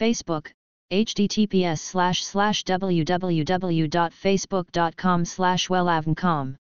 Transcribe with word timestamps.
Facebook, 0.00 0.44
https 0.90 1.76
slash 1.76 2.22
slash 2.22 2.64
www.facebook.com 2.64 5.24
slash 5.24 5.70
wellavncom. 5.70 6.52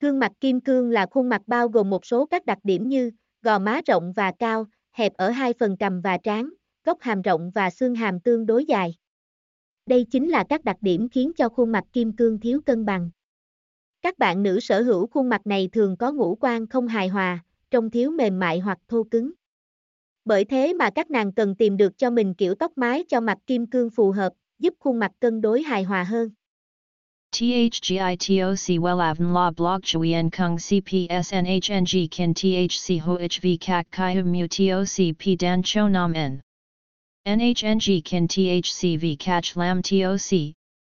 Gương 0.00 0.18
mặt 0.18 0.32
kim 0.40 0.60
cương 0.60 0.90
là 0.90 1.06
khuôn 1.10 1.28
mặt 1.28 1.42
bao 1.46 1.68
gồm 1.68 1.90
một 1.90 2.06
số 2.06 2.26
các 2.26 2.46
đặc 2.46 2.58
điểm 2.62 2.88
như 2.88 3.10
gò 3.42 3.58
má 3.58 3.80
rộng 3.86 4.12
và 4.12 4.32
cao, 4.38 4.66
hẹp 4.92 5.14
ở 5.14 5.30
hai 5.30 5.52
phần 5.58 5.76
cằm 5.76 6.00
và 6.00 6.18
trán, 6.18 6.50
góc 6.84 7.00
hàm 7.00 7.22
rộng 7.22 7.50
và 7.54 7.70
xương 7.70 7.94
hàm 7.94 8.20
tương 8.20 8.46
đối 8.46 8.64
dài. 8.64 8.94
Đây 9.86 10.06
chính 10.10 10.28
là 10.28 10.44
các 10.48 10.64
đặc 10.64 10.76
điểm 10.80 11.08
khiến 11.08 11.32
cho 11.36 11.48
khuôn 11.48 11.72
mặt 11.72 11.84
kim 11.92 12.12
cương 12.12 12.40
thiếu 12.40 12.60
cân 12.66 12.84
bằng. 12.84 13.10
Các 14.02 14.18
bạn 14.18 14.42
nữ 14.42 14.60
sở 14.60 14.82
hữu 14.82 15.06
khuôn 15.06 15.28
mặt 15.28 15.46
này 15.46 15.68
thường 15.72 15.96
có 15.96 16.12
ngũ 16.12 16.36
quan 16.40 16.66
không 16.66 16.88
hài 16.88 17.08
hòa, 17.08 17.44
trông 17.70 17.90
thiếu 17.90 18.10
mềm 18.10 18.38
mại 18.38 18.58
hoặc 18.58 18.78
thô 18.88 19.02
cứng. 19.10 19.32
Bởi 20.26 20.44
thế 20.44 20.74
mà 20.74 20.90
các 20.90 21.10
nàng 21.10 21.32
cần 21.32 21.54
tìm 21.54 21.76
được 21.76 21.98
cho 21.98 22.10
mình 22.10 22.34
kiểu 22.34 22.54
tóc 22.54 22.72
mái 22.76 23.04
cho 23.08 23.20
mặt 23.20 23.38
kim 23.46 23.66
cương 23.66 23.90
phù 23.90 24.10
hợp, 24.10 24.32
giúp 24.58 24.74
khuôn 24.78 24.98
mặt 24.98 25.12
cân 25.20 25.40
đối 25.40 25.62
hài 25.62 25.82
hòa 25.82 26.04
hơn. 26.04 26.30
THGITOC 27.32 28.80
WELAVN 28.80 29.34
La 29.34 29.50
Blog 29.50 29.80
Chuyen 29.82 30.30
Kung 30.30 30.56
CPSNHNG 30.56 32.08
Kin 32.10 32.34
THC 32.34 33.00
HOHV 33.04 33.46
Kak 33.60 33.86
Kai 33.90 34.22
Mu 34.22 34.46
TOC 34.50 35.14
P 35.18 35.40
Dan 35.40 35.62
Cho 35.64 35.88
Nam 35.88 36.12
N. 36.12 36.40
NHNG 37.26 38.00
Kin 38.04 38.26
THCV 38.28 39.16
CACH 39.18 39.56
Lam 39.56 39.82
TOC, 39.82 40.55